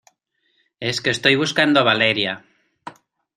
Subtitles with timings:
[0.79, 2.43] es que estoy buscando a Valeria.